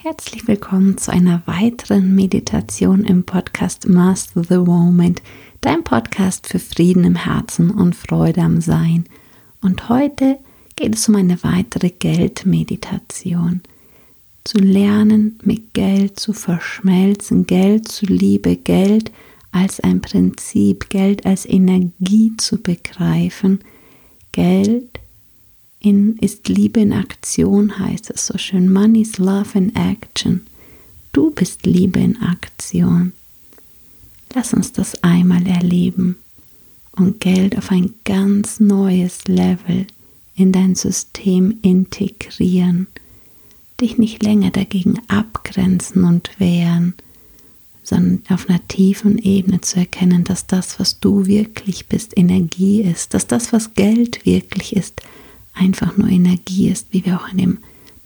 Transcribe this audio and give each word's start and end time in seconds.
Herzlich 0.00 0.46
willkommen 0.46 0.96
zu 0.96 1.10
einer 1.10 1.42
weiteren 1.46 2.14
Meditation 2.14 3.02
im 3.02 3.24
Podcast 3.24 3.88
Master 3.88 4.44
the 4.44 4.58
Moment, 4.58 5.22
dein 5.60 5.82
Podcast 5.82 6.46
für 6.46 6.60
Frieden 6.60 7.02
im 7.02 7.16
Herzen 7.16 7.72
und 7.72 7.96
Freude 7.96 8.42
am 8.42 8.60
Sein. 8.60 9.06
Und 9.60 9.88
heute 9.88 10.38
geht 10.76 10.94
es 10.94 11.08
um 11.08 11.16
eine 11.16 11.42
weitere 11.42 11.90
Geldmeditation. 11.90 13.60
Zu 14.44 14.58
lernen, 14.58 15.40
mit 15.42 15.74
Geld 15.74 16.20
zu 16.20 16.32
verschmelzen, 16.32 17.48
Geld 17.48 17.88
zu 17.88 18.06
Liebe, 18.06 18.54
Geld 18.54 19.10
als 19.50 19.80
ein 19.80 20.00
Prinzip, 20.00 20.90
Geld 20.90 21.26
als 21.26 21.44
Energie 21.44 22.36
zu 22.36 22.62
begreifen, 22.62 23.64
Geld 24.30 25.00
in, 25.80 26.16
ist 26.18 26.48
Liebe 26.48 26.80
in 26.80 26.92
Aktion, 26.92 27.78
heißt 27.78 28.10
es 28.10 28.26
so 28.26 28.38
schön. 28.38 28.72
Money 28.72 29.02
is 29.02 29.18
love 29.18 29.56
in 29.56 29.74
action. 29.76 30.46
Du 31.12 31.30
bist 31.30 31.66
Liebe 31.66 32.00
in 32.00 32.20
Aktion. 32.20 33.12
Lass 34.34 34.52
uns 34.52 34.72
das 34.72 35.02
einmal 35.02 35.46
erleben 35.46 36.16
und 36.92 37.20
Geld 37.20 37.56
auf 37.56 37.70
ein 37.70 37.94
ganz 38.04 38.60
neues 38.60 39.24
Level 39.26 39.86
in 40.34 40.52
dein 40.52 40.74
System 40.74 41.58
integrieren. 41.62 42.88
Dich 43.80 43.98
nicht 43.98 44.22
länger 44.22 44.50
dagegen 44.50 45.00
abgrenzen 45.08 46.04
und 46.04 46.30
wehren, 46.38 46.94
sondern 47.82 48.22
auf 48.28 48.48
einer 48.48 48.66
tiefen 48.68 49.18
Ebene 49.18 49.60
zu 49.60 49.78
erkennen, 49.78 50.24
dass 50.24 50.46
das, 50.46 50.78
was 50.78 51.00
du 51.00 51.26
wirklich 51.26 51.86
bist, 51.86 52.16
Energie 52.16 52.82
ist, 52.82 53.14
dass 53.14 53.26
das, 53.26 53.52
was 53.52 53.74
Geld 53.74 54.26
wirklich 54.26 54.76
ist, 54.76 55.00
einfach 55.58 55.96
nur 55.96 56.08
Energie 56.08 56.68
ist, 56.68 56.86
wie 56.90 57.04
wir 57.04 57.20
auch 57.20 57.28
in 57.28 57.38
dem 57.38 57.58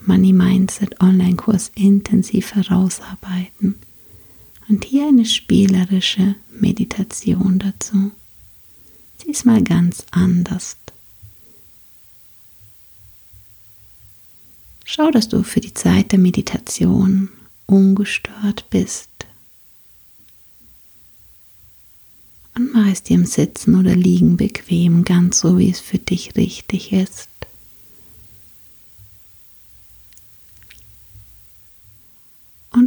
Money 0.06 0.32
Mindset 0.32 1.00
Online-Kurs 1.00 1.70
intensiv 1.74 2.54
herausarbeiten. 2.54 3.76
Und 4.68 4.84
hier 4.84 5.08
eine 5.08 5.24
spielerische 5.24 6.34
Meditation 6.58 7.58
dazu. 7.58 8.10
Sie 9.18 9.30
ist 9.30 9.44
mal 9.44 9.62
ganz 9.62 10.04
anders. 10.10 10.76
Schau, 14.84 15.10
dass 15.10 15.28
du 15.28 15.42
für 15.42 15.60
die 15.60 15.74
Zeit 15.74 16.12
der 16.12 16.18
Meditation 16.18 17.30
ungestört 17.66 18.66
bist. 18.70 19.08
Und 22.54 22.74
mach 22.74 22.88
es 22.88 23.02
dir 23.02 23.14
im 23.14 23.24
Sitzen 23.24 23.74
oder 23.78 23.96
Liegen 23.96 24.36
bequem, 24.36 25.04
ganz 25.04 25.40
so 25.40 25.58
wie 25.58 25.70
es 25.70 25.80
für 25.80 25.98
dich 25.98 26.36
richtig 26.36 26.92
ist. 26.92 27.28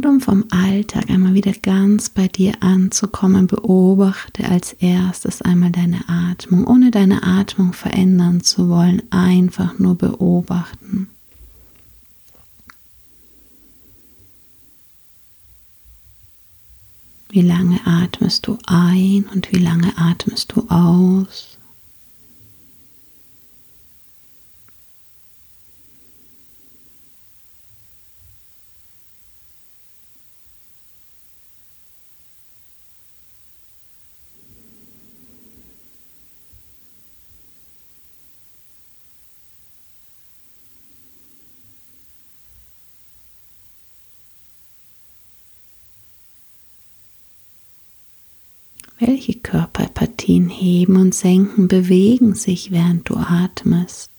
Und 0.06 0.12
um 0.12 0.20
vom 0.20 0.44
Alltag 0.50 1.10
einmal 1.10 1.34
wieder 1.34 1.52
ganz 1.52 2.10
bei 2.10 2.28
dir 2.28 2.62
anzukommen, 2.62 3.48
beobachte 3.48 4.48
als 4.48 4.72
erstes 4.74 5.42
einmal 5.42 5.72
deine 5.72 6.08
Atmung, 6.08 6.64
ohne 6.64 6.92
deine 6.92 7.24
Atmung 7.24 7.72
verändern 7.72 8.40
zu 8.40 8.68
wollen, 8.68 9.02
einfach 9.10 9.80
nur 9.80 9.96
beobachten. 9.96 11.08
Wie 17.30 17.42
lange 17.42 17.80
atmest 17.84 18.46
du 18.46 18.58
ein 18.64 19.26
und 19.34 19.50
wie 19.50 19.58
lange 19.58 19.92
atmest 19.98 20.52
du 20.54 20.68
aus? 20.68 21.55
Welche 48.98 49.34
Körperpartien 49.34 50.48
heben 50.48 50.96
und 50.96 51.14
senken, 51.14 51.68
bewegen 51.68 52.34
sich, 52.34 52.70
während 52.70 53.10
du 53.10 53.16
atmest? 53.16 54.10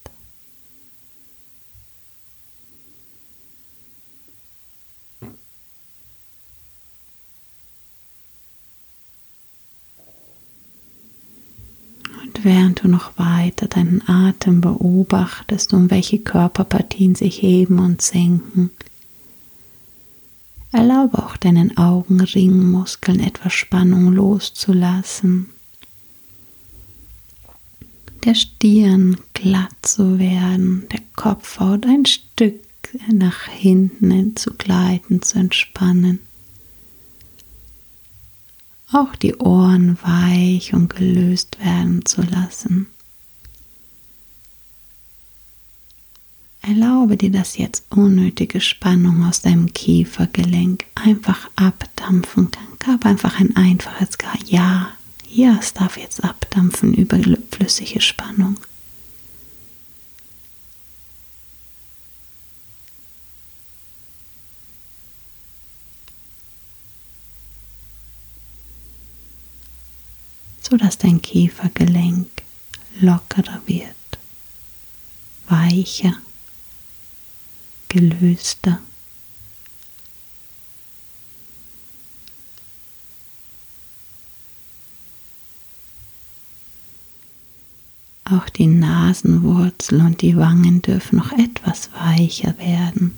Und 12.21 12.43
während 12.45 12.83
du 12.83 12.87
noch 12.87 13.17
weiter 13.17 13.67
deinen 13.67 14.07
Atem 14.07 14.61
beobachtest, 14.61 15.73
um 15.73 15.89
welche 15.89 16.19
Körperpartien 16.19 17.15
sich 17.15 17.41
heben 17.41 17.79
und 17.79 18.03
senken, 18.03 18.69
Erlaube 20.71 21.23
auch 21.23 21.37
deinen 21.37 21.77
Augenringmuskeln 21.77 23.19
etwas 23.21 23.53
Spannung 23.53 24.11
loszulassen. 24.11 25.49
Der 28.25 28.35
Stirn 28.35 29.17
glatt 29.33 29.71
zu 29.81 30.19
werden, 30.19 30.85
der 30.91 30.99
Kopfhaut 31.15 31.85
ein 31.85 32.05
Stück 32.05 32.59
nach 33.11 33.47
hinten 33.47 34.35
zu 34.35 34.53
gleiten, 34.55 35.21
zu 35.21 35.39
entspannen. 35.39 36.19
Auch 38.91 39.15
die 39.15 39.35
Ohren 39.35 39.97
weich 40.01 40.73
und 40.73 40.89
gelöst 40.89 41.59
werden 41.59 42.05
zu 42.05 42.21
lassen. 42.21 42.87
Erlaube 46.67 47.15
dir, 47.15 47.31
dass 47.31 47.57
jetzt 47.57 47.85
unnötige 47.91 48.59
Spannung 48.59 49.25
aus 49.25 49.39
deinem 49.39 49.71
Kiefergelenk 49.71 50.83
einfach 50.95 51.49
abdampfen 51.55 52.51
kann. 52.51 52.67
Gab 52.79 53.05
einfach 53.05 53.39
ein 53.39 53.55
einfaches 53.55 54.17
Ja. 54.45 54.89
Ja, 55.29 55.57
es 55.61 55.73
darf 55.73 55.97
jetzt 55.97 56.23
abdampfen, 56.23 56.93
überflüssige 56.93 58.01
Spannung. 58.01 58.57
so 70.69 70.75
dass 70.75 70.97
dein 70.97 71.21
Kiefergelenk 71.21 72.27
lockerer 72.99 73.61
wird, 73.67 73.95
weicher 75.47 76.17
gelöster. 77.89 78.79
Auch 88.29 88.49
die 88.49 88.67
Nasenwurzel 88.67 90.01
und 90.01 90.21
die 90.21 90.35
Wangen 90.35 90.81
dürfen 90.81 91.17
noch 91.17 91.31
etwas 91.31 91.89
weicher 91.93 92.57
werden. 92.57 93.17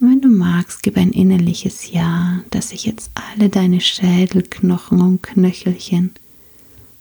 Und 0.00 0.10
wenn 0.10 0.20
du 0.20 0.28
magst, 0.28 0.82
gib 0.82 0.96
ein 0.96 1.12
innerliches 1.12 1.92
Ja, 1.92 2.40
dass 2.50 2.70
sich 2.70 2.86
jetzt 2.86 3.12
alle 3.14 3.48
deine 3.50 3.80
Schädelknochen 3.80 5.00
und 5.00 5.22
Knöchelchen 5.22 6.12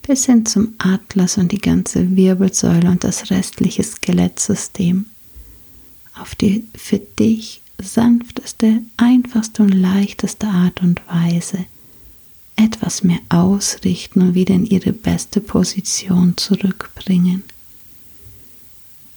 bis 0.06 0.26
hin 0.26 0.46
zum 0.46 0.76
Atlas 0.78 1.38
und 1.38 1.52
die 1.52 1.60
ganze 1.60 2.16
Wirbelsäule 2.16 2.90
und 2.90 3.04
das 3.04 3.32
restliche 3.32 3.84
Skelettsystem 3.84 5.06
auf 6.16 6.36
die 6.36 6.66
für 6.76 7.00
dich 7.00 7.62
sanfteste, 7.82 8.82
einfachste 8.98 9.64
und 9.64 9.72
leichteste 9.72 10.48
Art 10.48 10.82
und 10.82 11.02
Weise 11.08 11.66
etwas 12.56 13.04
mehr 13.04 13.20
ausrichten 13.30 14.22
und 14.22 14.36
wieder 14.36 14.54
in 14.54 14.66
ihre 14.66 14.94
beste 14.94 15.42
Position 15.42 16.38
zurückbringen. 16.38 17.44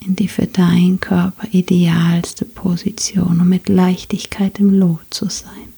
In 0.01 0.17
die 0.17 0.29
für 0.29 0.47
deinen 0.47 1.01
Körper 1.01 1.49
idealste 1.53 2.45
Position, 2.45 3.41
um 3.41 3.49
mit 3.49 3.69
Leichtigkeit 3.69 4.59
im 4.59 4.73
Lot 4.73 5.03
zu 5.11 5.29
sein. 5.29 5.76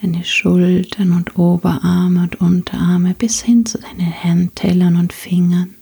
Deine 0.00 0.24
Schultern 0.24 1.12
und 1.12 1.38
Oberarme 1.38 2.22
und 2.22 2.40
Unterarme 2.40 3.14
bis 3.14 3.42
hin 3.42 3.66
zu 3.66 3.78
deinen 3.78 4.12
Handtellern 4.22 4.96
und 4.96 5.12
Fingern. 5.12 5.74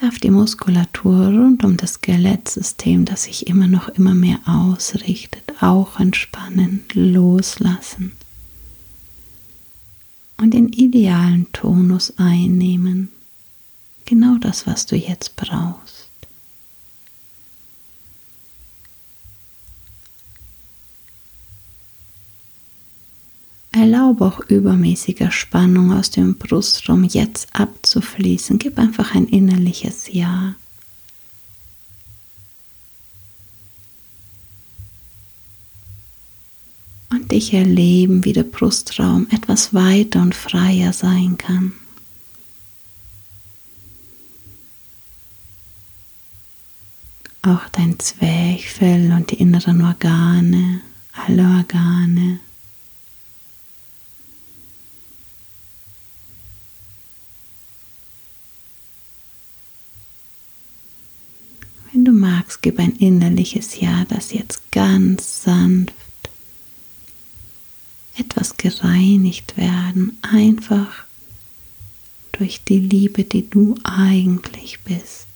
Darf 0.00 0.18
die 0.18 0.30
Muskulatur 0.30 1.28
rund 1.28 1.64
um 1.64 1.76
das 1.76 1.94
Skelettsystem, 1.94 3.04
das 3.04 3.24
sich 3.24 3.46
immer 3.46 3.68
noch 3.68 3.88
immer 3.88 4.14
mehr 4.14 4.40
ausrichtet, 4.46 5.42
auch 5.60 5.98
entspannen, 6.00 6.84
loslassen 6.92 8.12
und 10.36 10.52
den 10.52 10.68
idealen 10.68 11.50
Tonus 11.52 12.14
einnehmen. 12.18 13.08
Genau 14.04 14.36
das, 14.38 14.66
was 14.66 14.86
du 14.86 14.96
jetzt 14.96 15.36
brauchst. 15.36 16.03
Erlaube 23.84 24.24
auch 24.24 24.40
übermäßiger 24.48 25.30
Spannung 25.30 25.92
aus 25.92 26.08
dem 26.08 26.36
Brustraum 26.36 27.04
jetzt 27.04 27.48
abzufließen. 27.52 28.58
Gib 28.58 28.78
einfach 28.78 29.14
ein 29.14 29.26
innerliches 29.28 30.10
Ja. 30.10 30.54
Und 37.10 37.30
dich 37.30 37.52
erleben, 37.52 38.24
wie 38.24 38.32
der 38.32 38.44
Brustraum 38.44 39.26
etwas 39.30 39.74
weiter 39.74 40.22
und 40.22 40.34
freier 40.34 40.94
sein 40.94 41.36
kann. 41.36 41.74
Auch 47.42 47.68
dein 47.72 47.98
Zwerchfell 47.98 49.12
und 49.12 49.30
die 49.30 49.40
inneren 49.40 49.82
Organe, 49.82 50.80
alle 51.12 51.42
Organe 51.42 52.40
Wenn 61.94 62.04
du 62.04 62.10
magst, 62.44 62.62
gib 62.62 62.78
ein 62.78 62.96
innerliches 62.96 63.80
Ja, 63.80 64.04
das 64.08 64.32
jetzt 64.32 64.70
ganz 64.70 65.42
sanft 65.42 65.94
etwas 68.16 68.56
gereinigt 68.56 69.56
werden, 69.56 70.18
einfach 70.22 71.04
durch 72.30 72.62
die 72.62 72.78
Liebe, 72.78 73.24
die 73.24 73.48
du 73.48 73.74
eigentlich 73.82 74.80
bist, 74.84 75.26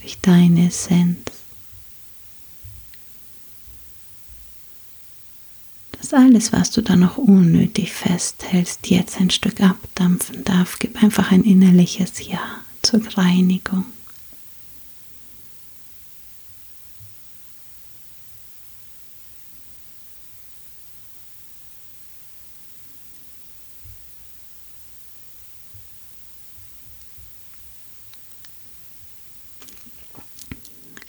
durch 0.00 0.18
deine 0.20 0.66
Essenz. 0.68 1.18
Dass 5.92 6.12
alles, 6.12 6.52
was 6.52 6.72
du 6.72 6.82
da 6.82 6.96
noch 6.96 7.16
unnötig 7.16 7.92
festhältst, 7.92 8.88
jetzt 8.90 9.20
ein 9.20 9.30
Stück 9.30 9.60
abdampfen 9.60 10.42
darf, 10.42 10.80
gib 10.80 11.00
einfach 11.00 11.30
ein 11.30 11.44
innerliches 11.44 12.26
Ja 12.26 12.40
zur 12.82 13.06
Reinigung. 13.16 13.84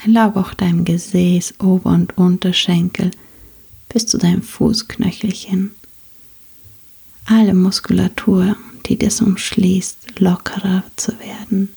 Erlaube 0.05 0.41
auch 0.41 0.53
deinem 0.53 0.83
Gesäß, 0.83 1.61
Ober- 1.61 1.91
und 1.91 2.17
Unterschenkel 2.17 3.11
bis 3.87 4.05
zu 4.05 4.17
deinem 4.17 4.41
Fußknöchelchen. 4.41 5.71
Alle 7.25 7.53
Muskulatur, 7.53 8.57
die 8.85 8.97
das 8.97 9.21
umschließt, 9.21 10.19
lockerer 10.19 10.83
zu 10.97 11.17
werden. 11.19 11.69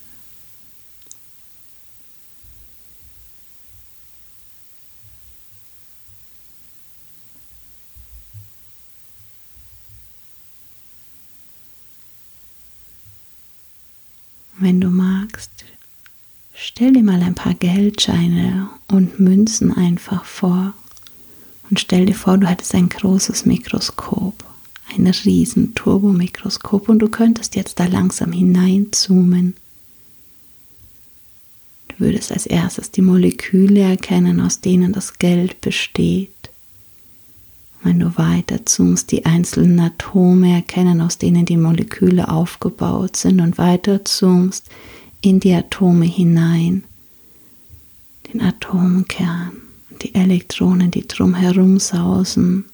Wenn 14.59 14.81
du 14.81 14.89
Stell 16.69 16.95
dir 16.95 17.05
mal 17.05 17.23
ein 17.23 17.37
paar 17.37 17.55
Geldscheine 17.55 18.69
und 18.89 19.21
Münzen 19.21 19.73
einfach 19.73 20.25
vor 20.25 20.75
und 21.71 21.79
stell 21.79 22.07
dir 22.07 22.17
vor, 22.17 22.39
du 22.39 22.49
hättest 22.49 22.75
ein 22.75 22.89
großes 22.89 23.47
Mikroskop, 23.47 24.35
ein 24.93 25.07
riesen 25.07 25.77
Turbomikroskop 25.77 26.89
und 26.89 26.99
du 26.99 27.09
könntest 27.09 27.55
jetzt 27.55 27.79
da 27.79 27.87
langsam 27.87 28.33
hineinzoomen. 28.33 29.55
Du 31.87 32.05
würdest 32.05 32.33
als 32.33 32.47
erstes 32.47 32.91
die 32.91 33.03
Moleküle 33.03 33.83
erkennen, 33.83 34.41
aus 34.41 34.61
denen 34.61 34.93
das 34.93 35.21
Geld 35.21 35.61
besteht. 35.61 36.51
Wenn 37.85 38.01
du 38.01 38.19
weiter 38.19 38.67
zoomst, 38.67 39.13
die 39.13 39.25
einzelnen 39.25 39.79
Atome 39.79 40.57
erkennen, 40.57 41.01
aus 41.01 41.17
denen 41.17 41.47
die 41.47 41.59
Moleküle 41.59 42.29
aufgebaut 42.29 43.15
sind 43.15 43.41
und 43.41 43.57
weiter 43.57 44.05
zoomst, 44.05 44.69
in 45.29 45.41
die 45.41 45.55
Atome 45.55 46.07
hinein, 46.07 46.85
den 48.33 48.41
Atomkern 48.41 49.61
und 49.91 50.03
die 50.05 50.15
Elektronen, 50.15 50.93
die 50.93 51.07
drumherum 51.07 51.81
sausen. 51.81 52.67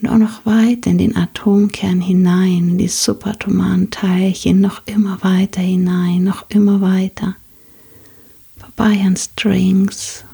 Und 0.00 0.08
auch 0.08 0.18
noch 0.18 0.46
weiter 0.46 0.90
in 0.90 0.98
den 0.98 1.16
Atomkern 1.16 2.00
hinein, 2.00 2.70
in 2.70 2.78
die 2.78 2.88
subatomaren 2.88 3.90
Teilchen, 3.90 4.60
noch 4.60 4.86
immer 4.86 5.22
weiter 5.22 5.60
hinein, 5.60 6.22
noch 6.22 6.48
immer 6.50 6.80
weiter, 6.80 7.34
vorbei 8.56 9.00
an 9.04 9.16
Strings. 9.16 10.24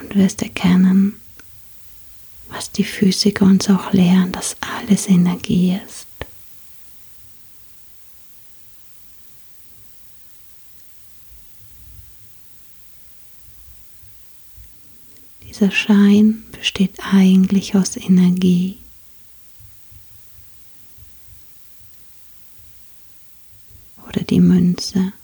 Und 0.00 0.16
wirst 0.16 0.42
erkennen, 0.42 1.16
was 2.48 2.70
die 2.70 2.84
Physiker 2.84 3.44
uns 3.44 3.68
auch 3.68 3.92
lehren, 3.92 4.32
dass 4.32 4.56
alles 4.60 5.08
Energie 5.08 5.78
ist. 5.86 6.05
Dieser 15.56 15.70
Schein 15.70 16.42
besteht 16.52 16.96
eigentlich 17.14 17.74
aus 17.76 17.96
Energie. 17.96 18.76
Oder 24.06 24.20
die 24.20 24.40
Münze. 24.40 25.14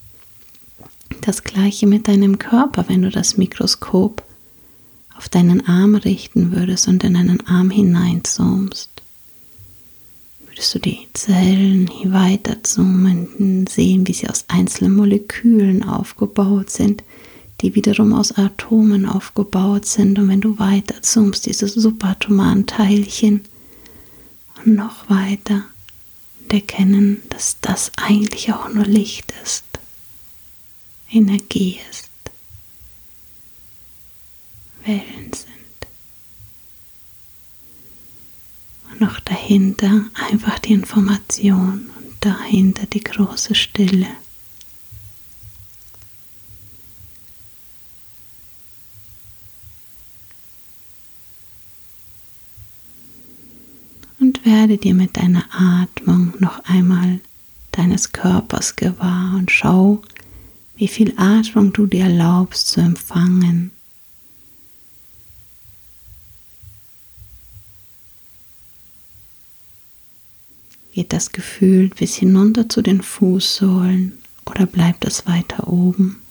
Das 1.21 1.45
gleiche 1.45 1.87
mit 1.87 2.09
deinem 2.09 2.39
Körper, 2.39 2.89
wenn 2.89 3.03
du 3.03 3.11
das 3.11 3.37
Mikroskop 3.37 4.23
auf 5.19 5.29
deinen 5.29 5.67
Arm 5.69 5.97
richten 5.97 6.51
würdest 6.51 6.89
und 6.89 7.05
in 7.05 7.13
deinen 7.13 7.47
Arm 7.47 7.69
hineinzoomst. 7.69 8.89
Würdest 10.47 10.75
du 10.75 10.79
die 10.79 11.09
Zellen 11.13 11.89
hier 11.89 12.13
weiter 12.13 12.63
zoomen, 12.63 13.67
sehen, 13.67 14.07
wie 14.09 14.15
sie 14.15 14.31
aus 14.31 14.47
einzelnen 14.49 14.97
Molekülen 14.97 15.83
aufgebaut 15.83 16.71
sind, 16.71 17.05
die 17.63 17.75
wiederum 17.77 18.13
aus 18.13 18.33
Atomen 18.33 19.07
aufgebaut 19.07 19.87
sind. 19.87 20.19
Und 20.19 20.29
wenn 20.29 20.41
du 20.41 20.59
weiter 20.59 21.01
zoomst, 21.01 21.47
diese 21.47 21.69
subatomaren 21.69 22.67
Teilchen 22.67 23.45
und 24.59 24.75
noch 24.75 25.09
weiter 25.09 25.65
und 26.41 26.53
erkennen, 26.53 27.23
dass 27.31 27.57
das 27.61 27.93
eigentlich 27.97 28.53
auch 28.53 28.69
nur 28.69 28.85
Licht 28.85 29.33
ist, 29.45 29.65
Energie 31.11 31.79
ist, 31.91 32.11
Wellen 34.85 35.33
sind. 35.33 35.47
Und 38.91 39.01
noch 39.01 39.21
dahinter 39.21 40.07
einfach 40.15 40.59
die 40.59 40.73
Information 40.73 41.91
und 41.97 42.17
dahinter 42.21 42.87
die 42.87 43.05
große 43.05 43.55
Stille. 43.55 44.09
Werde 54.53 54.77
dir 54.77 54.95
mit 54.95 55.17
deiner 55.17 55.45
Atmung 55.51 56.35
noch 56.39 56.63
einmal 56.65 57.21
deines 57.71 58.13
Körpers 58.13 58.77
gewahr 58.77 59.35
und 59.35 59.51
schau, 59.51 60.03
wie 60.77 60.89
viel 60.89 61.15
Atmung 61.17 61.73
du 61.73 61.87
dir 61.87 62.05
erlaubst 62.05 62.69
zu 62.69 62.81
empfangen. 62.81 63.71
Geht 70.93 71.15
das 71.15 71.33
Gefühl 71.33 71.89
bis 71.89 72.17
hinunter 72.17 72.69
zu 72.69 72.83
den 72.83 73.01
Fußsohlen 73.01 74.13
oder 74.45 74.67
bleibt 74.67 75.07
es 75.07 75.27
weiter 75.27 75.67
oben? 75.67 76.22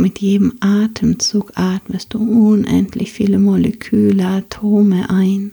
Mit 0.00 0.18
jedem 0.20 0.54
Atemzug 0.60 1.52
atmest 1.54 2.14
du 2.14 2.18
unendlich 2.18 3.12
viele 3.12 3.38
Moleküle, 3.38 4.26
Atome 4.26 5.08
ein. 5.10 5.52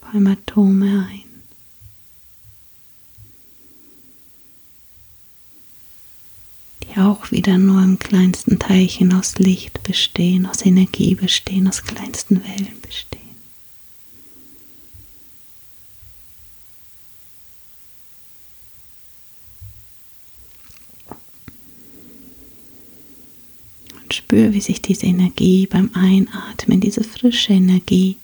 Vor 0.00 0.14
allem 0.14 0.26
Atome 0.26 1.06
ein. 1.10 1.24
Die 6.82 6.98
auch 6.98 7.30
wieder 7.30 7.58
nur 7.58 7.82
im 7.82 7.98
kleinsten 7.98 8.58
Teilchen 8.58 9.12
aus 9.12 9.38
Licht 9.38 9.82
bestehen, 9.82 10.46
aus 10.46 10.64
Energie 10.64 11.14
bestehen, 11.14 11.68
aus 11.68 11.82
kleinsten 11.82 12.42
Wellen 12.42 12.80
bestehen. 12.82 13.19
Spür, 24.12 24.52
wie 24.52 24.60
sich 24.60 24.82
diese 24.82 25.06
Energie 25.06 25.66
beim 25.66 25.90
Einatmen, 25.94 26.80
diese 26.80 27.04
frische 27.04 27.52
Energie, 27.52 28.16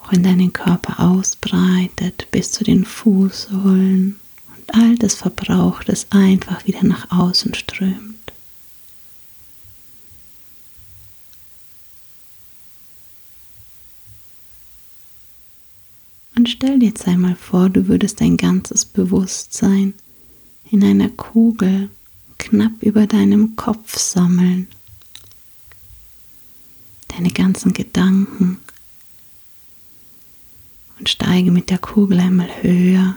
auch 0.00 0.12
in 0.12 0.22
deinen 0.22 0.52
Körper 0.52 1.00
ausbreitet 1.00 2.26
bis 2.30 2.52
zu 2.52 2.64
den 2.64 2.84
Fußsohlen 2.84 4.18
und 4.56 4.74
all 4.74 4.96
das 4.96 5.14
Verbrauchtes 5.14 6.06
einfach 6.10 6.66
wieder 6.66 6.84
nach 6.84 7.10
außen 7.10 7.54
strömt. 7.54 8.12
Und 16.34 16.48
stell 16.48 16.78
dir 16.78 16.86
jetzt 16.86 17.06
einmal 17.06 17.36
vor, 17.36 17.68
du 17.68 17.86
würdest 17.88 18.20
dein 18.20 18.36
ganzes 18.36 18.84
Bewusstsein 18.84 19.94
in 20.70 20.82
einer 20.82 21.10
Kugel 21.10 21.90
knapp 22.42 22.82
über 22.82 23.06
deinem 23.06 23.54
Kopf 23.56 23.98
sammeln. 23.98 24.66
Deine 27.08 27.30
ganzen 27.30 27.72
Gedanken. 27.72 28.58
Und 30.98 31.08
steige 31.08 31.50
mit 31.52 31.70
der 31.70 31.78
Kugel 31.78 32.20
einmal 32.20 32.50
höher. 32.62 33.14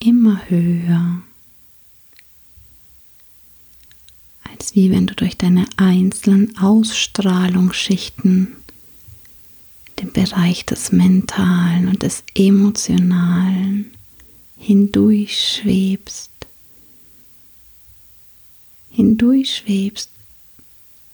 Immer 0.00 0.48
höher. 0.48 1.22
Als 4.44 4.74
wie 4.74 4.90
wenn 4.90 5.06
du 5.06 5.14
durch 5.14 5.36
deine 5.36 5.68
einzelnen 5.76 6.58
Ausstrahlungsschichten 6.58 8.56
den 10.00 10.12
Bereich 10.12 10.66
des 10.66 10.90
Mentalen 10.90 11.88
und 11.88 12.02
des 12.02 12.24
Emotionalen 12.34 13.92
hindurchschwebst, 14.60 16.30
hindurchschwebst 18.90 20.10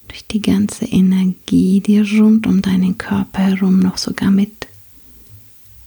durch 0.08 0.26
die 0.26 0.42
ganze 0.42 0.84
Energie, 0.84 1.80
die 1.80 2.00
rund 2.00 2.46
um 2.46 2.60
deinen 2.60 2.98
Körper 2.98 3.42
herum 3.42 3.78
noch 3.78 3.98
sogar 3.98 4.30
mit 4.30 4.66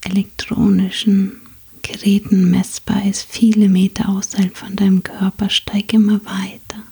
elektronischen 0.01 1.33
Geräten 1.81 2.49
messbar 2.49 3.05
ist, 3.05 3.23
viele 3.29 3.67
Meter 3.67 4.09
außerhalb 4.09 4.55
von 4.55 4.75
deinem 4.75 5.03
Körper, 5.03 5.49
steig 5.49 5.93
immer 5.93 6.21
weiter. 6.25 6.83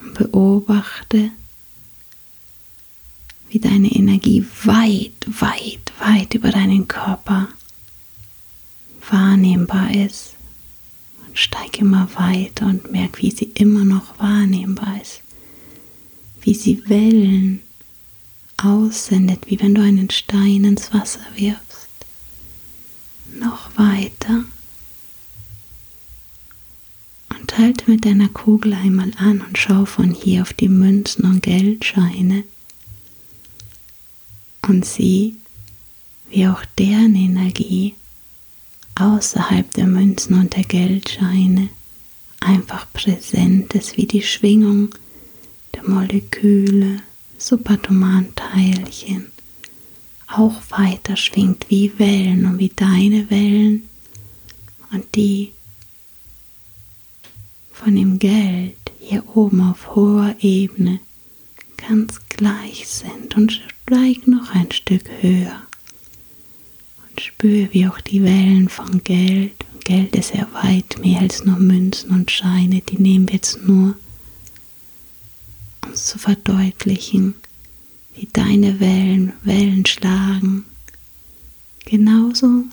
Und 0.00 0.14
beobachte, 0.14 1.30
wie 3.48 3.60
deine 3.60 3.90
Energie 3.90 4.44
weit, 4.64 5.12
weit, 5.26 5.92
weit 6.00 6.34
über 6.34 6.50
deinen 6.50 6.86
Körper 6.86 7.48
wahrnehmbar 9.10 9.94
ist. 9.94 10.34
Und 11.26 11.38
steig 11.38 11.78
immer 11.78 12.08
weiter 12.14 12.66
und 12.66 12.92
merk, 12.92 13.20
wie 13.20 13.30
sie 13.30 13.50
immer 13.54 13.84
noch 13.84 14.18
wahrnehmbar 14.18 15.00
ist. 15.00 15.22
Wie 16.40 16.54
sie 16.54 16.88
Wellen 16.88 17.60
aussendet, 18.56 19.46
wie 19.46 19.60
wenn 19.60 19.74
du 19.74 19.82
einen 19.82 20.10
Stein 20.10 20.64
ins 20.64 20.92
Wasser 20.92 21.20
wirfst. 21.36 21.88
Noch 23.38 23.76
weiter. 23.76 24.44
Und 27.30 27.58
halte 27.58 27.90
mit 27.90 28.04
deiner 28.04 28.28
Kugel 28.28 28.74
einmal 28.74 29.12
an 29.16 29.40
und 29.40 29.58
schau 29.58 29.84
von 29.84 30.12
hier 30.12 30.42
auf 30.42 30.52
die 30.52 30.68
Münzen 30.68 31.24
und 31.24 31.42
Geldscheine 31.42 32.44
und 34.68 34.84
sieh, 34.84 35.36
wie 36.30 36.46
auch 36.48 36.64
deren 36.78 37.14
Energie 37.14 37.94
außerhalb 38.94 39.70
der 39.74 39.86
Münzen 39.86 40.38
und 40.38 40.54
der 40.54 40.64
Geldscheine. 40.64 41.68
Einfach 42.40 42.86
präsent 42.92 43.74
ist 43.74 43.96
wie 43.96 44.06
die 44.06 44.22
Schwingung 44.22 44.94
der 45.74 45.88
Moleküle, 45.88 47.00
subatomaren 47.38 48.34
Teilchen, 48.34 49.26
auch 50.26 50.60
weiter 50.70 51.16
schwingt 51.16 51.66
wie 51.68 51.98
Wellen 51.98 52.46
und 52.46 52.58
wie 52.58 52.72
deine 52.74 53.30
Wellen. 53.30 53.88
Und 54.92 55.14
die 55.14 55.52
von 57.72 57.96
dem 57.96 58.18
Geld 58.18 58.76
hier 59.00 59.24
oben 59.36 59.60
auf 59.60 59.94
hoher 59.94 60.34
Ebene 60.40 61.00
ganz 61.76 62.20
gleich 62.28 62.86
sind 62.88 63.36
und 63.36 63.52
steig 63.52 64.26
noch 64.26 64.54
ein 64.54 64.70
Stück 64.70 65.04
höher 65.20 65.62
spüre, 67.20 67.68
wie 67.72 67.86
auch 67.86 68.00
die 68.00 68.22
Wellen 68.22 68.68
von 68.68 69.02
Geld, 69.04 69.52
Geld 69.84 70.16
ist 70.16 70.34
ja 70.34 70.48
weit 70.52 70.98
mehr 70.98 71.20
als 71.20 71.44
nur 71.44 71.58
Münzen 71.58 72.10
und 72.10 72.30
Scheine, 72.30 72.80
die 72.80 72.96
nehmen 72.96 73.28
wir 73.28 73.34
jetzt 73.34 73.62
nur, 73.66 73.94
um 75.84 75.94
zu 75.94 76.18
verdeutlichen, 76.18 77.34
wie 78.14 78.28
deine 78.32 78.80
Wellen 78.80 79.34
Wellen 79.42 79.84
schlagen, 79.84 80.64
genauso 81.84 82.64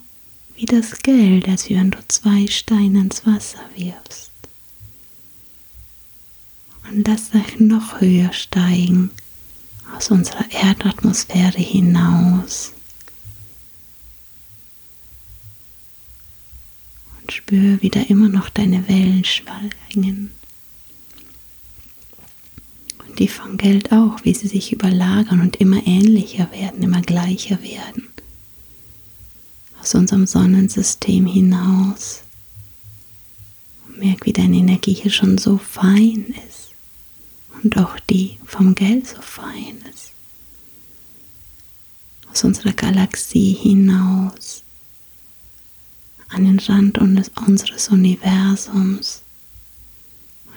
wie 0.56 0.66
das 0.66 1.00
Geld, 1.00 1.50
als 1.50 1.70
wenn 1.70 1.92
du 1.92 1.98
zwei 2.08 2.48
Steine 2.48 3.02
ins 3.02 3.26
Wasser 3.26 3.60
wirfst. 3.76 4.32
Und 6.90 7.06
lass 7.06 7.34
euch 7.34 7.60
noch 7.60 8.00
höher 8.00 8.32
steigen 8.32 9.10
aus 9.96 10.12
unserer 10.12 10.50
Erdatmosphäre 10.52 11.60
hinaus 11.60 12.72
spür 17.32 17.82
wieder 17.82 18.10
immer 18.10 18.30
noch 18.30 18.50
deine 18.50 18.88
Wellen 18.88 19.24
schwingen. 19.24 20.32
Und 23.00 23.20
die 23.20 23.28
von 23.28 23.58
Geld 23.58 23.92
auch, 23.92 24.24
wie 24.24 24.34
sie 24.34 24.48
sich 24.48 24.72
überlagern 24.72 25.42
und 25.42 25.58
immer 25.58 25.86
ähnlicher 25.86 26.52
werden, 26.52 26.84
immer 26.84 27.02
gleicher 27.02 27.62
werden. 27.62 28.08
Aus 29.80 29.96
unserem 29.96 30.28
Sonnensystem 30.28 31.26
hinaus. 31.26 32.22
Merk, 33.98 34.26
wie 34.26 34.34
deine 34.34 34.58
Energie 34.58 34.94
hier 34.94 35.12
schon 35.12 35.38
so 35.38 35.58
fein 35.58 36.34
ist. 36.48 36.72
Und 37.64 37.78
auch 37.78 38.00
die 38.00 38.38
vom 38.46 38.76
Geld 38.76 39.08
so 39.08 39.22
fein 39.22 39.78
ist. 39.94 40.12
Aus 42.30 42.44
unserer 42.44 42.74
Galaxie 42.74 43.54
hinaus 43.54 44.64
an 46.32 46.46
den 46.46 46.60
Rand 46.60 46.98
unseres 46.98 47.90
Universums 47.90 49.24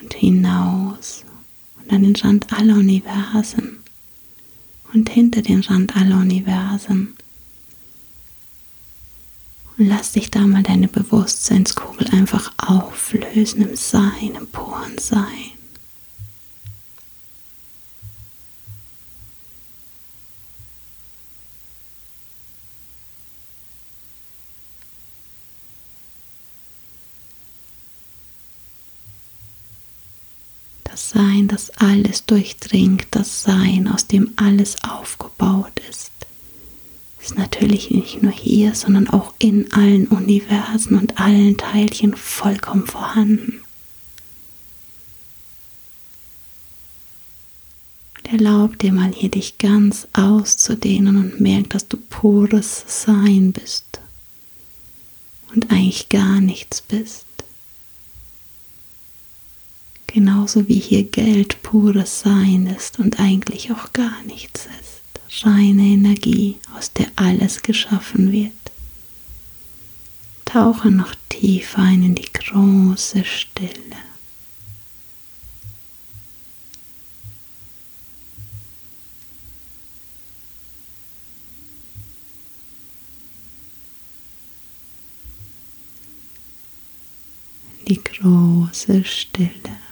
und 0.01 0.15
hinaus 0.15 1.25
und 1.77 1.93
an 1.93 2.03
den 2.03 2.17
Rand 2.17 2.53
aller 2.53 2.75
Universen 2.75 3.79
und 4.93 5.09
hinter 5.09 5.43
den 5.43 5.61
Rand 5.61 5.97
aller 5.97 6.19
Universen. 6.19 7.15
Und 9.77 9.89
lass 9.89 10.13
dich 10.13 10.31
da 10.31 10.47
mal 10.47 10.63
deine 10.63 10.87
Bewusstseinskugel 10.87 12.09
einfach 12.11 12.53
auflösen 12.59 13.69
im 13.69 13.75
Sein, 13.75 14.37
im 14.39 14.47
puren 14.47 14.99
Sein. 14.99 15.55
das 30.95 31.11
Sein, 31.45 31.49
das 31.49 31.71
alles 31.77 32.25
durchdringt, 32.25 33.07
das 33.11 33.43
Sein, 33.43 33.89
aus 33.89 34.07
dem 34.07 34.33
alles 34.37 34.83
aufgebaut 34.83 35.73
ist, 35.91 36.11
ist 37.21 37.37
natürlich 37.37 37.91
nicht 37.91 38.23
nur 38.23 38.33
hier, 38.33 38.75
sondern 38.75 39.11
auch 39.11 39.35
in 39.39 39.71
allen 39.73 40.07
Universen 40.07 40.99
und 40.99 41.21
allen 41.21 41.59
Teilchen 41.59 42.17
vollkommen 42.17 42.87
vorhanden. 42.87 43.61
Erlaub 48.23 48.79
dir 48.79 48.93
mal 48.93 49.13
hier 49.13 49.31
dich 49.31 49.59
ganz 49.59 50.09
auszudehnen 50.15 51.19
und 51.19 51.41
merk, 51.41 51.71
dass 51.71 51.89
du 51.89 51.99
pures 51.99 52.85
Sein 52.87 53.53
bist 53.53 54.01
und 55.55 55.71
eigentlich 55.71 56.09
gar 56.09 56.41
nichts 56.41 56.81
bist. 56.81 57.27
Genauso 60.15 60.69
wie 60.69 60.79
hier 60.79 61.03
Geld 61.03 61.61
pures 61.65 62.21
Sein 62.21 62.67
ist 62.69 63.01
und 63.01 63.19
eigentlich 63.19 63.73
auch 63.73 63.93
gar 63.93 64.23
nichts 64.23 64.67
ist. 64.67 65.45
Reine 65.45 65.83
Energie, 65.83 66.57
aus 66.79 66.93
der 66.93 67.09
alles 67.17 67.63
geschaffen 67.63 68.31
wird. 68.31 68.53
Tauche 70.45 70.93
noch 70.93 71.17
tiefer 71.29 71.83
ein 71.83 72.05
in 72.05 72.15
die 72.15 72.33
große 72.33 73.25
Stille. 73.25 73.97
die 87.87 88.03
große 88.03 89.05
Stille. 89.05 89.84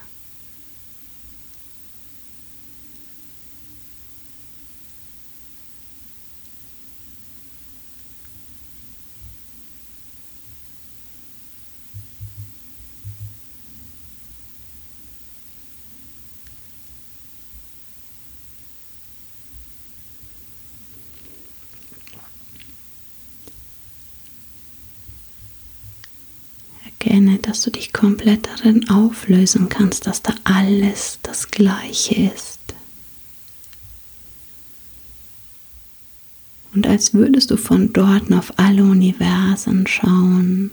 Erkenne, 27.13 27.39
dass 27.41 27.61
du 27.61 27.71
dich 27.71 27.93
komplett 27.93 28.47
darin 28.47 28.89
auflösen 28.89 29.69
kannst, 29.69 30.07
dass 30.07 30.23
da 30.23 30.35
alles 30.45 31.19
das 31.23 31.51
Gleiche 31.51 32.33
ist. 32.35 32.59
Und 36.73 36.87
als 36.87 37.13
würdest 37.13 37.51
du 37.51 37.59
von 37.59 37.93
dort 37.93 38.33
auf 38.33 38.59
alle 38.59 38.85
Universen 38.85 39.87
schauen 39.87 40.71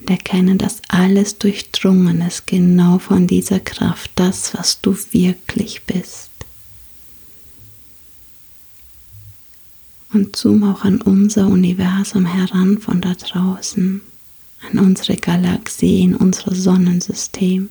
und 0.00 0.08
erkennen, 0.08 0.56
dass 0.56 0.80
alles 0.88 1.36
durchdrungen 1.36 2.22
ist, 2.22 2.46
genau 2.46 2.98
von 2.98 3.26
dieser 3.26 3.60
Kraft, 3.60 4.12
das, 4.14 4.54
was 4.54 4.80
du 4.80 4.96
wirklich 5.12 5.82
bist. 5.82 6.30
Und 10.14 10.36
zoom 10.36 10.64
auch 10.64 10.84
an 10.84 11.02
unser 11.02 11.48
Universum 11.48 12.24
heran 12.24 12.78
von 12.78 13.02
da 13.02 13.12
draußen 13.12 14.00
an 14.62 14.78
unsere 14.78 15.16
Galaxie, 15.16 16.02
in 16.02 16.14
unser 16.14 16.54
Sonnensystem, 16.54 17.70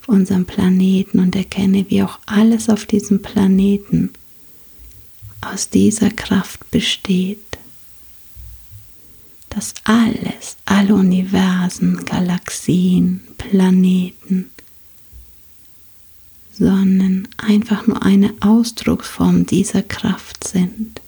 auf 0.00 0.08
unserem 0.08 0.46
Planeten 0.46 1.18
und 1.18 1.36
erkenne, 1.36 1.86
wie 1.88 2.02
auch 2.02 2.18
alles 2.26 2.68
auf 2.68 2.86
diesem 2.86 3.22
Planeten 3.22 4.10
aus 5.40 5.70
dieser 5.70 6.10
Kraft 6.10 6.70
besteht. 6.70 7.38
Dass 9.48 9.74
alles, 9.84 10.56
alle 10.64 10.94
Universen, 10.94 12.04
Galaxien, 12.04 13.22
Planeten, 13.36 14.50
Sonnen 16.52 17.26
einfach 17.36 17.86
nur 17.86 18.02
eine 18.02 18.34
Ausdrucksform 18.40 19.46
dieser 19.46 19.82
Kraft 19.82 20.46
sind 20.46 21.00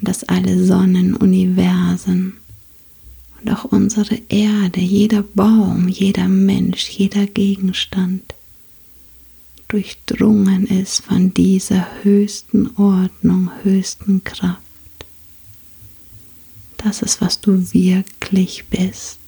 dass 0.00 0.24
alle 0.24 0.64
Sonnen, 0.64 1.14
Universen 1.14 2.34
und 3.40 3.50
auch 3.52 3.64
unsere 3.64 4.16
Erde, 4.28 4.80
jeder 4.80 5.22
Baum, 5.22 5.88
jeder 5.88 6.28
Mensch, 6.28 6.88
jeder 6.90 7.26
Gegenstand 7.26 8.34
durchdrungen 9.68 10.66
ist 10.66 11.02
von 11.02 11.32
dieser 11.32 11.86
höchsten 12.02 12.76
Ordnung, 12.76 13.50
höchsten 13.62 14.24
Kraft. 14.24 14.60
Das 16.76 17.02
ist, 17.02 17.20
was 17.20 17.40
du 17.40 17.72
wirklich 17.72 18.64
bist. 18.68 19.18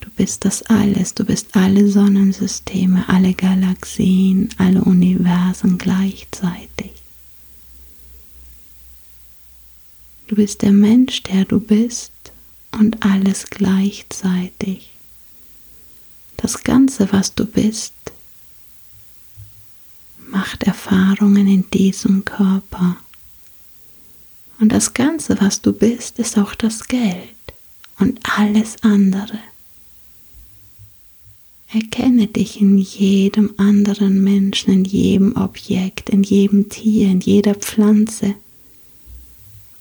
Du 0.00 0.08
bist 0.16 0.44
das 0.44 0.62
alles, 0.62 1.14
du 1.14 1.24
bist 1.24 1.54
alle 1.54 1.88
Sonnensysteme, 1.88 3.08
alle 3.08 3.34
Galaxien, 3.34 4.48
alle 4.56 4.82
Universen 4.82 5.76
gleichzeitig. 5.76 6.95
Du 10.26 10.34
bist 10.34 10.62
der 10.62 10.72
Mensch, 10.72 11.22
der 11.22 11.44
du 11.44 11.60
bist 11.60 12.12
und 12.72 13.04
alles 13.04 13.46
gleichzeitig. 13.48 14.90
Das 16.36 16.64
Ganze, 16.64 17.12
was 17.12 17.34
du 17.34 17.46
bist, 17.46 17.94
macht 20.28 20.64
Erfahrungen 20.64 21.46
in 21.46 21.70
diesem 21.70 22.24
Körper. 22.24 22.96
Und 24.58 24.72
das 24.72 24.94
Ganze, 24.94 25.40
was 25.40 25.62
du 25.62 25.72
bist, 25.72 26.18
ist 26.18 26.36
auch 26.36 26.54
das 26.54 26.88
Geld 26.88 27.28
und 27.98 28.18
alles 28.36 28.82
andere. 28.82 29.38
Erkenne 31.72 32.26
dich 32.26 32.60
in 32.60 32.78
jedem 32.78 33.54
anderen 33.58 34.24
Menschen, 34.24 34.72
in 34.72 34.84
jedem 34.84 35.36
Objekt, 35.36 36.10
in 36.10 36.22
jedem 36.22 36.68
Tier, 36.68 37.08
in 37.08 37.20
jeder 37.20 37.54
Pflanze 37.54 38.34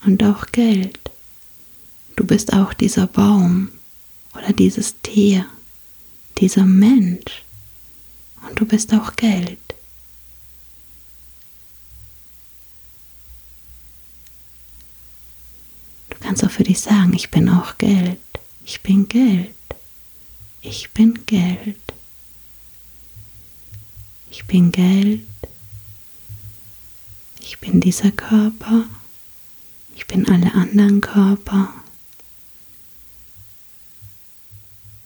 und 0.06 0.24
auch 0.24 0.48
Geld. 0.52 1.00
Du 2.16 2.26
bist 2.26 2.54
auch 2.54 2.74
dieser 2.74 3.08
Baum 3.08 3.70
oder 4.34 4.54
dieses 4.54 4.96
Tier, 5.02 5.46
dieser 6.38 6.66
Mensch 6.66 7.44
und 8.48 8.60
du 8.60 8.66
bist 8.66 8.94
auch 8.94 9.16
Geld. 9.16 9.60
Du 16.10 16.18
kannst 16.20 16.44
auch 16.44 16.52
für 16.52 16.64
dich 16.64 16.80
sagen, 16.80 17.14
ich 17.14 17.30
bin 17.30 17.50
auch 17.50 17.78
Geld, 17.78 18.20
ich 18.66 18.82
bin 18.82 19.08
Geld, 19.08 19.54
ich 20.62 20.90
bin 20.92 21.26
Geld, 21.26 21.78
ich 24.32 24.46
bin 24.46 24.72
Geld, 24.72 25.26
ich 27.42 27.60
bin 27.60 27.80
dieser 27.80 28.12
Körper. 28.12 28.86
Ich 29.96 30.06
bin 30.08 30.28
alle 30.28 30.54
anderen 30.54 31.02
Körper. 31.02 31.74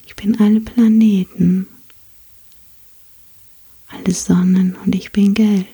Ich 0.05 0.15
bin 0.15 0.39
alle 0.39 0.59
Planeten, 0.59 1.67
alle 3.87 4.13
Sonnen 4.13 4.75
und 4.83 4.93
ich 4.93 5.11
bin 5.11 5.33
Geld. 5.33 5.65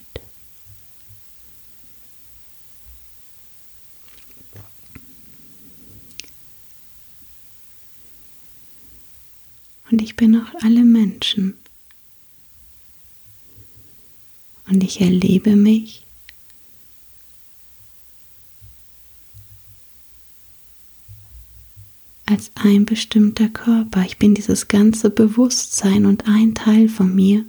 Und 9.90 10.02
ich 10.02 10.16
bin 10.16 10.36
auch 10.36 10.64
alle 10.64 10.84
Menschen. 10.84 11.58
Und 14.68 14.84
ich 14.84 15.00
erlebe 15.00 15.56
mich 15.56 16.05
als 22.36 22.52
ein 22.56 22.84
bestimmter 22.84 23.48
Körper. 23.48 24.04
Ich 24.06 24.18
bin 24.18 24.36
dieses 24.36 24.68
ganze 24.68 25.10
Bewusstsein 25.10 26.06
und 26.06 26.28
ein 26.28 26.54
Teil 26.54 26.90
von 26.90 27.16
mir 27.16 27.46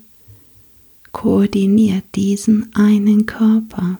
koordiniert 1.10 2.04
diesen 2.14 2.72
einen 2.76 3.26
Körper. 3.26 3.98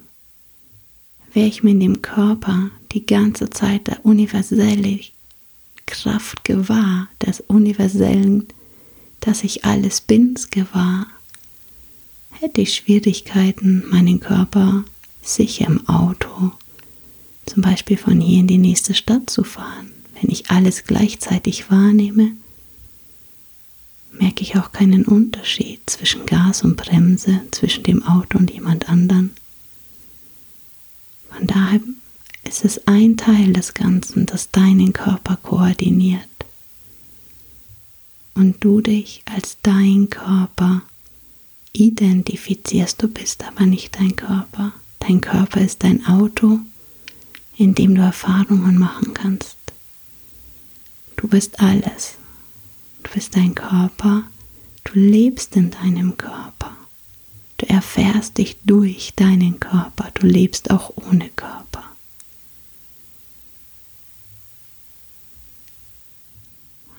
Wäre 1.33 1.49
ich 1.49 1.65
mir 1.65 1.73
in 1.73 1.81
dem 1.81 2.03
Körper 2.03 2.71
die 2.93 3.05
ganze 3.05 3.51
Zeit 3.51 3.89
der 3.89 4.07
universelle 4.07 5.01
Kraft 5.87 6.45
gewahr, 6.45 7.09
des 7.21 7.41
universellen, 7.41 8.47
dass 9.19 9.43
ich 9.43 9.65
alles 9.65 10.01
bin, 10.01 10.39
gewahr, 10.53 11.09
hätte 12.31 12.61
ich 12.61 12.75
Schwierigkeiten, 12.75 13.83
meinen 13.91 14.21
Körper 14.21 14.85
sicher 15.21 15.67
im 15.67 15.89
Auto, 15.89 16.53
zum 17.45 17.63
Beispiel 17.63 17.97
von 17.97 18.21
hier 18.21 18.39
in 18.39 18.47
die 18.47 18.59
nächste 18.59 18.95
Stadt 18.95 19.29
zu 19.29 19.43
fahren. 19.43 19.96
Wenn 20.21 20.31
ich 20.31 20.51
alles 20.51 20.85
gleichzeitig 20.85 21.71
wahrnehme, 21.71 22.33
merke 24.13 24.43
ich 24.43 24.57
auch 24.57 24.73
keinen 24.73 25.05
Unterschied 25.05 25.81
zwischen 25.87 26.25
Gas 26.27 26.63
und 26.63 26.77
Bremse, 26.77 27.43
zwischen 27.51 27.85
dem 27.85 28.03
Auto 28.03 28.39
und 28.39 28.51
jemand 28.51 28.89
anderen. 28.89 29.35
Von 31.31 31.47
daher 31.47 31.81
ist 32.45 32.65
es 32.65 32.87
ein 32.87 33.17
Teil 33.17 33.53
des 33.53 33.75
Ganzen, 33.75 34.25
das 34.27 34.51
deinen 34.51 34.93
Körper 34.93 35.37
koordiniert. 35.37 36.29
und 38.35 38.63
du 38.63 38.81
dich 38.81 39.23
als 39.25 39.57
dein 39.63 40.11
Körper 40.11 40.83
identifizierst. 41.73 43.03
Du 43.03 43.09
bist 43.09 43.45
aber 43.45 43.67
nicht 43.67 43.97
dein 43.99 44.15
Körper. 44.15 44.73
Dein 45.01 45.21
Körper 45.21 45.61
ist 45.61 45.83
dein 45.83 46.07
Auto, 46.07 46.61
in 47.57 47.75
dem 47.75 47.95
du 47.95 48.03
Erfahrungen 48.03 48.79
machen 48.79 49.15
kannst. 49.15 49.56
Du 51.17 51.29
bist 51.29 51.61
alles. 51.61 52.17
Du 53.03 53.11
bist 53.13 53.35
dein 53.37 53.55
Körper. 53.55 54.25
Du 54.85 54.99
lebst 54.99 55.57
in 55.57 55.71
deinem 55.71 56.17
Körper. 56.17 56.77
Du 57.57 57.67
erfährst 57.69 58.39
dich 58.39 58.59
durch 58.65 59.15
deinen 59.17 59.59
Körper. 59.59 60.11
Du 60.15 60.27
lebst 60.27 60.71
auch 60.71 60.93
ohne 60.97 61.29
Körper. 61.31 61.85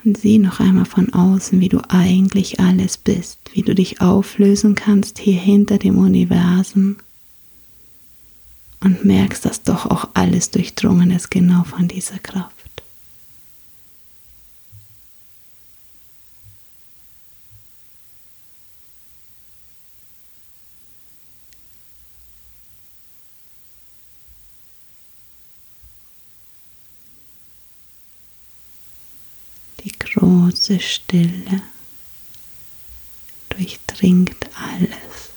Und 0.03 0.17
sieh 0.17 0.39
noch 0.39 0.59
einmal 0.59 0.85
von 0.85 1.13
außen, 1.13 1.59
wie 1.59 1.69
du 1.69 1.81
eigentlich 1.89 2.59
alles 2.59 2.97
bist, 2.97 3.39
wie 3.53 3.61
du 3.61 3.75
dich 3.75 4.01
auflösen 4.01 4.73
kannst 4.73 5.19
hier 5.19 5.39
hinter 5.39 5.77
dem 5.77 5.97
Universum 5.97 6.97
und 8.79 9.03
merkst, 9.03 9.45
dass 9.45 9.63
doch 9.63 9.85
auch 9.85 10.07
alles 10.13 10.49
durchdrungen 10.49 11.11
ist 11.11 11.29
genau 11.29 11.63
von 11.63 11.87
dieser 11.87 12.19
Kraft. 12.19 12.56
Große 30.57 30.79
Stille 30.79 31.61
durchdringt 33.49 34.49
alles. 34.55 35.29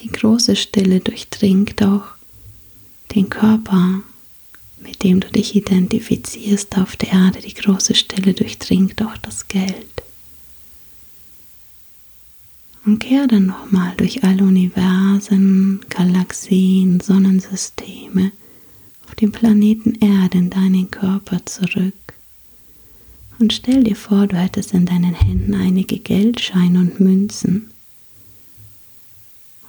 Die 0.00 0.08
große 0.08 0.56
Stille 0.56 0.98
durchdringt 0.98 1.80
auch 1.84 2.06
den 3.14 3.30
Körper, 3.30 4.00
mit 4.80 5.04
dem 5.04 5.20
du 5.20 5.30
dich 5.30 5.54
identifizierst 5.54 6.76
auf 6.76 6.96
der 6.96 7.12
Erde. 7.12 7.40
Die 7.40 7.54
große 7.54 7.94
Stille 7.94 8.34
durchdringt 8.34 9.00
auch 9.02 9.16
das 9.18 9.46
Geld. 9.46 10.02
Und 12.84 12.98
kehr 12.98 13.28
dann 13.28 13.46
nochmal 13.46 13.94
durch 13.96 14.24
alle 14.24 14.42
Universen, 14.42 15.82
Galaxien, 15.88 16.98
Sonnensysteme 16.98 18.32
auf 19.10 19.16
den 19.16 19.32
Planeten 19.32 19.96
Erde 19.96 20.38
in 20.38 20.50
deinen 20.50 20.88
Körper 20.88 21.44
zurück. 21.44 21.94
Und 23.40 23.52
stell 23.52 23.82
dir 23.82 23.96
vor, 23.96 24.28
du 24.28 24.36
hättest 24.36 24.72
in 24.72 24.86
deinen 24.86 25.14
Händen 25.14 25.52
einige 25.52 25.98
Geldscheine 25.98 26.78
und 26.78 27.00
Münzen. 27.00 27.70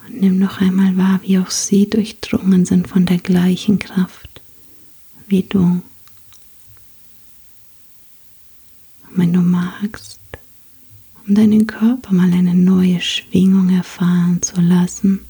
Und 0.05 0.21
nimm 0.21 0.37
noch 0.37 0.61
einmal 0.61 0.95
wahr, 0.95 1.21
wie 1.23 1.39
auch 1.39 1.49
sie 1.49 1.89
durchdrungen 1.89 2.65
sind 2.65 2.87
von 2.87 3.07
der 3.07 3.17
gleichen 3.17 3.79
Kraft 3.79 4.41
wie 5.25 5.41
du. 5.41 5.59
Und 5.59 5.81
wenn 9.15 9.33
du 9.33 9.39
magst, 9.39 10.19
um 11.25 11.33
deinen 11.33 11.65
Körper 11.65 12.13
mal 12.13 12.31
eine 12.31 12.53
neue 12.53 13.01
Schwingung 13.01 13.75
erfahren 13.75 14.43
zu 14.43 14.61
lassen, 14.61 15.21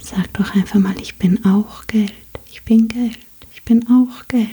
sag 0.00 0.32
doch 0.32 0.52
einfach 0.56 0.80
mal, 0.80 1.00
ich 1.00 1.16
bin 1.16 1.44
auch 1.44 1.86
Geld. 1.86 2.12
Ich 2.50 2.62
bin 2.62 2.88
Geld. 2.88 3.18
Ich 3.52 3.62
bin 3.62 3.86
auch 3.88 4.26
Geld. 4.28 4.48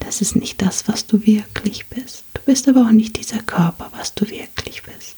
Das 0.00 0.20
ist 0.20 0.36
nicht 0.36 0.62
das, 0.62 0.88
was 0.88 1.06
du 1.06 1.26
wirklich 1.26 1.86
bist. 1.86 2.24
Du 2.34 2.40
bist 2.42 2.68
aber 2.68 2.86
auch 2.86 2.92
nicht 2.92 3.18
dieser 3.18 3.42
Körper, 3.42 3.90
was 3.94 4.14
du 4.14 4.28
wirklich 4.28 4.82
bist. 4.82 5.16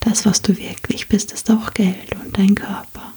Das, 0.00 0.24
was 0.26 0.42
du 0.42 0.56
wirklich 0.56 1.08
bist, 1.08 1.32
ist 1.32 1.50
auch 1.50 1.74
Geld 1.74 2.14
und 2.24 2.36
dein 2.38 2.54
Körper. 2.54 3.12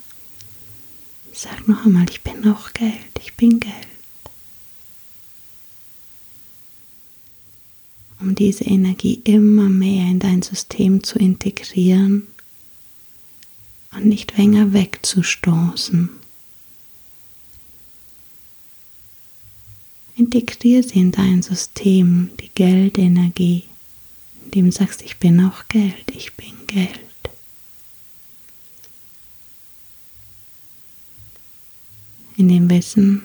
Sag 1.31 1.67
noch 1.67 1.85
einmal, 1.85 2.09
ich 2.09 2.21
bin 2.21 2.47
auch 2.47 2.73
Geld. 2.73 2.93
Ich 3.19 3.33
bin 3.35 3.59
Geld. 3.59 3.73
Um 8.19 8.35
diese 8.35 8.63
Energie 8.63 9.21
immer 9.25 9.69
mehr 9.69 10.05
in 10.05 10.19
dein 10.19 10.41
System 10.41 11.03
zu 11.03 11.19
integrieren 11.19 12.27
und 13.91 14.05
nicht 14.05 14.37
länger 14.37 14.73
wegzustoßen. 14.73 16.09
Integriere 20.15 20.83
sie 20.83 20.99
in 20.99 21.11
dein 21.11 21.41
System, 21.41 22.29
die 22.39 22.49
Geldenergie, 22.53 23.63
indem 24.45 24.65
du 24.65 24.71
sagst, 24.71 25.01
ich 25.01 25.17
bin 25.17 25.43
auch 25.43 25.67
Geld, 25.69 26.11
ich 26.13 26.33
bin 26.33 26.53
Geld. 26.67 26.99
In 32.37 32.47
dem 32.47 32.69
Wissen, 32.69 33.23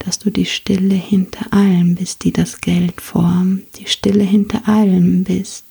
dass 0.00 0.18
du 0.18 0.30
die 0.30 0.46
Stille 0.46 0.94
hinter 0.94 1.52
allem 1.52 1.94
bist, 1.94 2.24
die 2.24 2.32
das 2.32 2.60
Geld 2.60 3.00
formt, 3.00 3.78
die 3.78 3.86
Stille 3.86 4.24
hinter 4.24 4.68
allem 4.68 5.24
bist, 5.24 5.64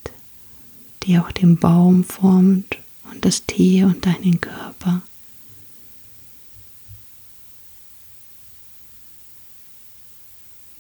die 1.03 1.19
auch 1.19 1.31
den 1.31 1.57
Baum 1.57 2.03
formt 2.03 2.77
und 3.11 3.23
das 3.23 3.45
Tier 3.45 3.87
und 3.87 4.05
deinen 4.05 4.39
Körper. 4.39 5.01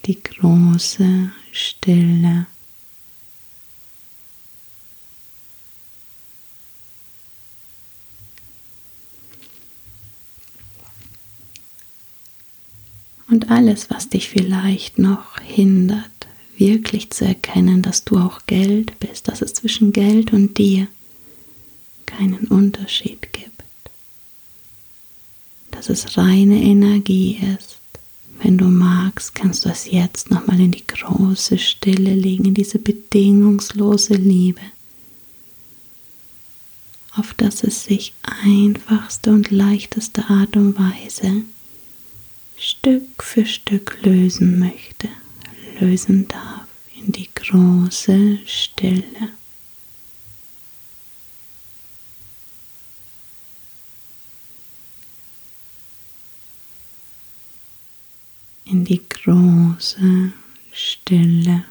Die 0.05 0.21
große 0.21 1.31
Stille. 1.51 2.47
Und 13.29 13.49
alles, 13.49 13.89
was 13.89 14.09
dich 14.09 14.29
vielleicht 14.29 14.99
noch 14.99 15.39
hindert, 15.39 16.05
wirklich 16.57 17.09
zu 17.09 17.25
erkennen, 17.25 17.81
dass 17.81 18.03
du 18.03 18.17
auch 18.17 18.45
Geld 18.45 18.99
bist, 18.99 19.27
dass 19.27 19.41
es 19.41 19.53
zwischen 19.53 19.91
Geld 19.91 20.33
und 20.33 20.57
dir 20.57 20.87
keinen 22.05 22.47
Unterschied 22.47 23.33
gibt, 23.33 23.63
dass 25.71 25.89
es 25.89 26.15
reine 26.15 26.61
Energie 26.61 27.39
ist 27.57 27.79
wenn 28.43 28.57
du 28.57 28.65
magst, 28.65 29.33
kannst 29.35 29.63
du 29.63 29.69
es 29.69 29.89
jetzt 29.89 30.29
nochmal 30.29 30.59
in 30.59 30.71
die 30.71 30.85
große 30.85 31.57
Stille 31.57 32.13
legen, 32.13 32.45
in 32.45 32.53
diese 32.53 32.77
bedingungslose 32.77 34.15
Liebe, 34.15 34.61
auf 37.15 37.33
dass 37.35 37.63
es 37.63 37.85
sich 37.85 38.13
einfachste 38.21 39.31
und 39.31 39.49
leichteste 39.49 40.29
Art 40.29 40.57
und 40.57 40.77
Weise 40.77 41.43
Stück 42.57 43.23
für 43.23 43.45
Stück 43.45 43.97
lösen 44.03 44.59
möchte, 44.59 45.07
lösen 45.79 46.27
darf 46.27 46.67
in 46.99 47.13
die 47.13 47.29
große 47.33 48.39
Stille. 48.45 49.03
Große 59.83 60.31
Stille. 60.71 61.65